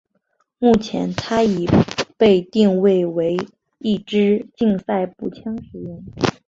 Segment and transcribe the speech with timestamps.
[0.57, 1.67] 目前它已
[2.17, 3.37] 被定位为
[3.77, 6.03] 一枝竞赛步枪使用。